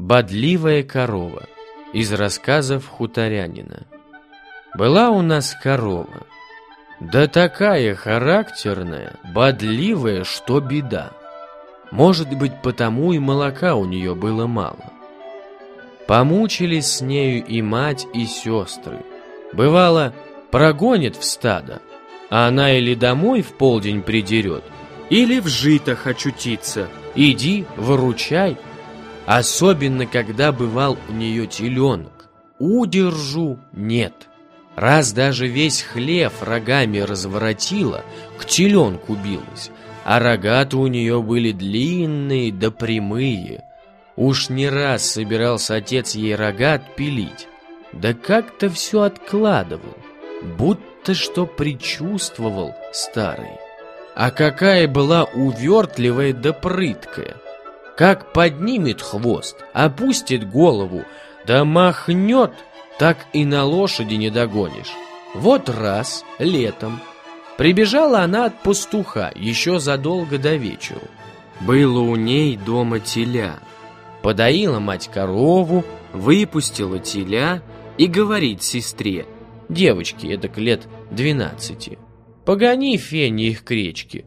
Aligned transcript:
Бодливая 0.00 0.82
корова 0.82 1.42
из 1.92 2.10
рассказов 2.10 2.86
хуторянина. 2.86 3.82
Была 4.74 5.10
у 5.10 5.20
нас 5.20 5.54
корова, 5.62 6.26
да 7.00 7.26
такая 7.26 7.94
характерная, 7.94 9.12
бодливая, 9.34 10.24
что 10.24 10.60
беда. 10.60 11.10
Может 11.90 12.30
быть, 12.34 12.62
потому 12.62 13.12
и 13.12 13.18
молока 13.18 13.74
у 13.74 13.84
нее 13.84 14.14
было 14.14 14.46
мало. 14.46 14.90
Помучились 16.06 16.86
с 16.86 17.00
нею 17.02 17.44
и 17.44 17.60
мать, 17.60 18.06
и 18.14 18.24
сестры. 18.24 19.04
Бывало, 19.52 20.14
прогонит 20.50 21.14
в 21.14 21.24
стадо, 21.24 21.82
а 22.30 22.48
она 22.48 22.72
или 22.72 22.94
домой 22.94 23.42
в 23.42 23.52
полдень 23.52 24.00
придерет, 24.00 24.64
или 25.10 25.40
в 25.40 25.46
житах 25.46 26.06
очутиться. 26.06 26.88
Иди, 27.14 27.66
выручай. 27.76 28.56
Особенно, 29.30 30.06
когда 30.06 30.50
бывал 30.50 30.98
у 31.08 31.12
нее 31.12 31.46
теленок. 31.46 32.28
Удержу 32.58 33.60
нет. 33.72 34.28
Раз 34.74 35.12
даже 35.12 35.46
весь 35.46 35.82
хлев 35.82 36.42
рогами 36.42 36.98
разворотила, 36.98 38.02
к 38.38 38.44
теленку 38.44 39.14
билась, 39.14 39.70
а 40.02 40.18
рога-то 40.18 40.78
у 40.78 40.88
нее 40.88 41.22
были 41.22 41.52
длинные 41.52 42.50
да 42.50 42.72
прямые. 42.72 43.62
Уж 44.16 44.48
не 44.48 44.68
раз 44.68 45.08
собирался 45.08 45.76
отец 45.76 46.16
ей 46.16 46.34
рога 46.34 46.74
отпилить, 46.74 47.46
да 47.92 48.14
как-то 48.14 48.68
все 48.68 49.02
откладывал, 49.02 49.96
будто 50.42 51.14
что 51.14 51.46
предчувствовал 51.46 52.74
старый. 52.92 53.60
А 54.16 54.32
какая 54.32 54.88
была 54.88 55.22
увертливая 55.22 56.32
да 56.32 56.52
прыткая! 56.52 57.36
Как 58.00 58.32
поднимет 58.32 59.02
хвост, 59.02 59.62
опустит 59.74 60.50
голову, 60.50 61.04
да 61.46 61.66
махнет, 61.66 62.50
так 62.98 63.26
и 63.34 63.44
на 63.44 63.66
лошади 63.66 64.14
не 64.14 64.30
догонишь. 64.30 64.94
Вот 65.34 65.68
раз, 65.68 66.24
летом, 66.38 66.98
прибежала 67.58 68.20
она 68.20 68.46
от 68.46 68.62
пастуха 68.62 69.30
еще 69.34 69.80
задолго 69.80 70.38
до 70.38 70.56
вечера. 70.56 71.02
Было 71.60 72.00
у 72.00 72.16
ней 72.16 72.56
дома 72.56 73.00
теля. 73.00 73.56
Подоила 74.22 74.78
мать 74.78 75.10
корову, 75.12 75.84
выпустила 76.14 77.00
теля 77.00 77.62
и 77.98 78.06
говорит 78.06 78.62
сестре, 78.62 79.26
девочке 79.68 80.32
эдак 80.32 80.56
лет 80.56 80.88
двенадцати, 81.10 81.98
Погони, 82.46 82.96
Феня, 82.96 83.48
их 83.48 83.62
к 83.62 83.70
речке. 83.72 84.24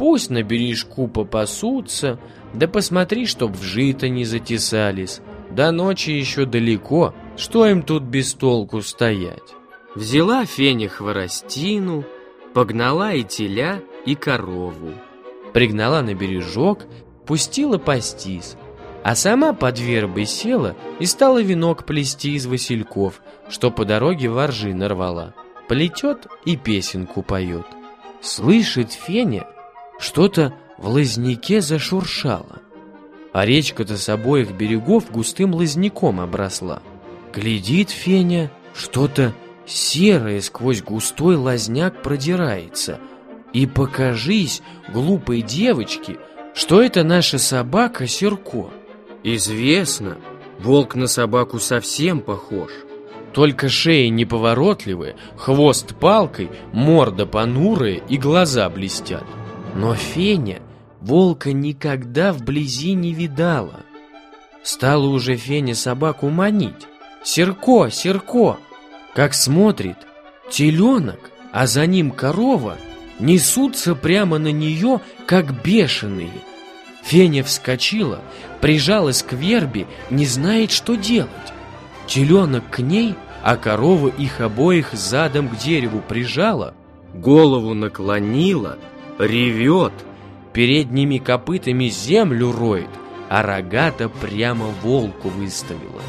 Пусть 0.00 0.30
на 0.30 0.42
бережку 0.42 1.08
попасутся, 1.08 2.18
да 2.54 2.66
посмотри, 2.66 3.26
чтоб 3.26 3.54
в 3.54 3.62
жито 3.62 4.08
не 4.08 4.24
затесались. 4.24 5.20
До 5.50 5.72
ночи 5.72 6.08
еще 6.08 6.46
далеко, 6.46 7.14
что 7.36 7.66
им 7.66 7.82
тут 7.82 8.04
без 8.04 8.32
толку 8.32 8.80
стоять? 8.80 9.54
Взяла 9.94 10.46
Феня 10.46 10.88
хворостину, 10.88 12.06
погнала 12.54 13.12
и 13.12 13.24
теля, 13.24 13.82
и 14.06 14.14
корову. 14.14 14.94
Пригнала 15.52 16.00
на 16.00 16.14
бережок, 16.14 16.86
пустила 17.26 17.76
пастись, 17.76 18.56
а 19.04 19.14
сама 19.14 19.52
под 19.52 19.78
вербой 19.80 20.24
села 20.24 20.76
и 20.98 21.04
стала 21.04 21.42
венок 21.42 21.84
плести 21.84 22.36
из 22.36 22.46
васильков, 22.46 23.20
что 23.50 23.70
по 23.70 23.84
дороге 23.84 24.30
воржи 24.30 24.72
нарвала 24.72 25.34
плетет 25.68 26.26
и 26.46 26.56
песенку 26.56 27.22
поет. 27.22 27.66
Слышит 28.22 28.92
Феня, 28.92 29.46
что-то 30.00 30.54
в 30.78 30.88
лозняке 30.88 31.60
зашуршало, 31.60 32.62
а 33.32 33.44
речка-то 33.44 33.96
с 33.96 34.08
обоих 34.08 34.52
берегов 34.52 35.10
густым 35.10 35.54
лозняком 35.54 36.20
обросла. 36.20 36.82
Глядит 37.32 37.90
Феня, 37.90 38.50
что-то 38.74 39.34
серое 39.66 40.40
сквозь 40.40 40.82
густой 40.82 41.36
лозняк 41.36 42.02
продирается. 42.02 42.98
И 43.52 43.66
покажись 43.66 44.62
глупой 44.92 45.42
девочке, 45.42 46.16
что 46.54 46.82
это 46.82 47.04
наша 47.04 47.38
собака 47.38 48.06
Серко. 48.06 48.70
Известно, 49.22 50.16
волк 50.58 50.94
на 50.94 51.08
собаку 51.08 51.58
совсем 51.58 52.20
похож. 52.20 52.70
Только 53.32 53.68
шея 53.68 54.08
неповоротливая, 54.08 55.14
хвост 55.36 55.94
палкой, 55.96 56.50
морда 56.72 57.26
понурая 57.26 58.00
и 58.08 58.16
глаза 58.16 58.68
блестят. 58.68 59.24
Но 59.74 59.94
Феня 59.94 60.60
волка 61.00 61.52
никогда 61.52 62.32
вблизи 62.32 62.94
не 62.94 63.12
видала. 63.12 63.80
Стала 64.62 65.06
уже 65.06 65.36
Феня 65.36 65.74
собаку 65.74 66.28
манить. 66.28 66.86
«Серко, 67.22 67.90
Серко!» 67.90 68.58
Как 69.14 69.34
смотрит, 69.34 69.96
теленок, 70.50 71.30
а 71.52 71.66
за 71.66 71.86
ним 71.86 72.12
корова, 72.12 72.76
несутся 73.18 73.94
прямо 73.94 74.38
на 74.38 74.52
нее, 74.52 75.00
как 75.26 75.62
бешеные. 75.62 76.30
Феня 77.02 77.42
вскочила, 77.42 78.20
прижалась 78.60 79.22
к 79.22 79.32
вербе, 79.32 79.86
не 80.10 80.26
знает, 80.26 80.70
что 80.70 80.94
делать. 80.94 81.30
Теленок 82.06 82.70
к 82.70 82.78
ней, 82.78 83.16
а 83.42 83.56
корова 83.56 84.08
их 84.08 84.40
обоих 84.40 84.92
задом 84.92 85.48
к 85.48 85.56
дереву 85.58 86.00
прижала, 86.00 86.74
голову 87.14 87.74
наклонила, 87.74 88.78
ревет, 89.20 89.92
передними 90.52 91.18
копытами 91.18 91.86
землю 91.86 92.52
роет, 92.52 92.88
а 93.28 93.42
рогата 93.42 94.08
прямо 94.08 94.66
волку 94.82 95.28
выставила. 95.28 96.02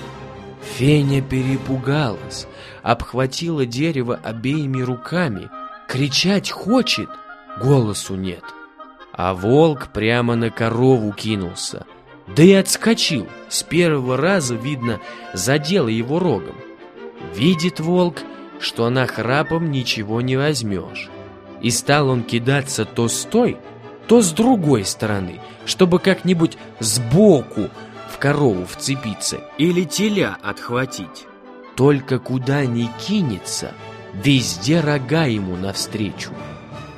Феня 0.61 1.21
перепугалась, 1.21 2.47
обхватила 2.81 3.65
дерево 3.65 4.19
обеими 4.23 4.81
руками, 4.81 5.49
кричать 5.87 6.49
хочет, 6.49 7.09
голосу 7.61 8.15
нет. 8.15 8.43
А 9.13 9.33
волк 9.33 9.89
прямо 9.93 10.35
на 10.35 10.49
корову 10.49 11.11
кинулся— 11.11 11.85
да 12.35 12.43
и 12.43 12.53
отскочил. 12.53 13.27
С 13.49 13.63
первого 13.63 14.17
раза, 14.17 14.55
видно, 14.55 14.99
задела 15.33 15.87
его 15.87 16.19
рогом. 16.19 16.55
Видит 17.35 17.79
волк, 17.79 18.17
что 18.59 18.85
она 18.85 19.05
храпом 19.05 19.71
ничего 19.71 20.21
не 20.21 20.37
возьмешь. 20.37 21.09
И 21.61 21.69
стал 21.69 22.09
он 22.09 22.23
кидаться 22.23 22.85
то 22.85 23.07
с 23.07 23.23
той, 23.25 23.57
то 24.07 24.21
с 24.21 24.31
другой 24.31 24.83
стороны, 24.85 25.39
чтобы 25.65 25.99
как-нибудь 25.99 26.57
сбоку 26.79 27.69
в 28.11 28.17
корову 28.17 28.65
вцепиться 28.65 29.41
или 29.57 29.83
теля 29.83 30.37
отхватить. 30.41 31.25
Только 31.75 32.19
куда 32.19 32.65
ни 32.65 32.89
кинется, 33.07 33.73
везде 34.13 34.81
рога 34.81 35.25
ему 35.25 35.55
навстречу. 35.55 36.31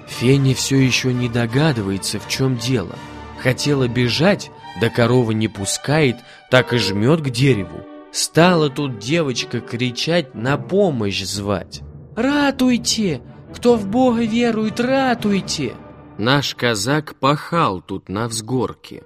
Феня 0.08 0.56
все 0.56 0.78
еще 0.78 1.14
не 1.14 1.30
догадывается, 1.30 2.20
в 2.20 2.28
чем 2.28 2.58
дело. 2.58 2.96
Хотела 3.40 3.88
бежать, 3.88 4.52
да 4.80 4.90
корова 4.90 5.32
не 5.32 5.48
пускает, 5.48 6.18
так 6.50 6.74
и 6.74 6.78
жмет 6.78 7.22
к 7.22 7.30
дереву. 7.30 7.86
Стала 8.12 8.70
тут 8.70 9.00
девочка 9.00 9.60
кричать, 9.60 10.36
на 10.36 10.58
помощь 10.58 11.24
звать. 11.24 11.82
«Ратуйте! 12.16 13.22
Кто 13.56 13.76
в 13.76 13.88
Бога 13.88 14.24
верует, 14.24 14.80
ратуйте!» 14.80 15.74
Наш 16.18 16.56
казак 16.56 17.16
пахал 17.16 17.82
тут 17.82 18.10
на 18.10 18.28
взгорке. 18.28 19.04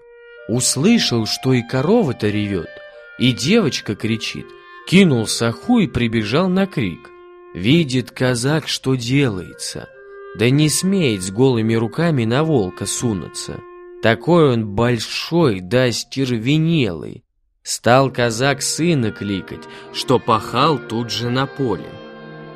Услышал, 0.50 1.26
что 1.26 1.54
и 1.54 1.62
корова-то 1.62 2.28
ревет, 2.28 2.70
и 3.18 3.32
девочка 3.32 3.96
кричит. 3.96 4.46
Кинул 4.88 5.28
саху 5.28 5.80
и 5.80 5.88
прибежал 5.88 6.48
на 6.48 6.66
крик. 6.66 7.10
Видит 7.54 8.12
казак, 8.12 8.68
что 8.68 8.96
делается, 8.96 9.90
да 10.38 10.50
не 10.50 10.70
смеет 10.70 11.24
с 11.24 11.32
голыми 11.32 11.74
руками 11.74 12.24
на 12.24 12.44
волка 12.44 12.86
сунуться. 12.86 13.60
Такой 14.02 14.54
он 14.54 14.68
большой 14.68 15.60
да 15.60 15.86
остервенелый. 15.86 17.24
Стал 17.64 18.12
казак 18.12 18.62
сына 18.62 19.12
кликать, 19.12 19.64
что 19.92 20.20
пахал 20.20 20.78
тут 20.78 21.10
же 21.12 21.30
на 21.30 21.48
поле. 21.48 21.90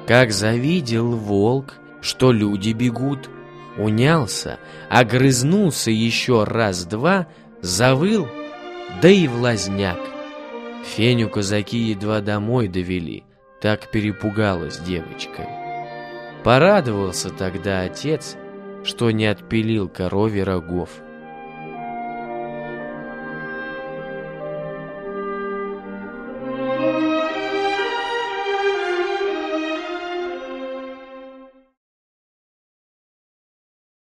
Как 0.08 0.32
завидел 0.32 1.12
волк, 1.12 1.76
что 2.02 2.32
люди 2.32 2.72
бегут, 2.72 3.30
унялся, 3.78 4.60
огрызнулся 4.90 5.92
еще 5.92 6.44
раз-два, 6.44 7.28
завыл, 7.62 8.28
да 9.02 9.10
и 9.10 9.28
в 9.28 9.40
лазняк. 9.40 10.00
Феню 10.84 11.30
казаки 11.30 11.78
едва 11.78 12.22
домой 12.22 12.68
довели, 12.68 13.24
так 13.62 13.92
перепугалась 13.92 14.80
девочка. 14.80 15.48
Порадовался 16.44 17.30
тогда 17.30 17.82
отец, 17.82 18.36
что 18.84 19.12
не 19.12 19.28
отпилил 19.28 19.88
корове 19.88 20.44
рогов. 20.44 20.90